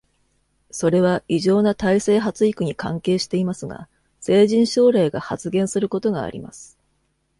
[0.71, 3.87] それは異常な胎生発育に関係していますが、
[4.19, 6.75] 成人症例が発現することがあります。